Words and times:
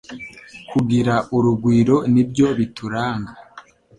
kugira 0.69 1.15
urugwiro 1.35 1.97
nibyo 2.13 2.47
bituranga 2.57 3.31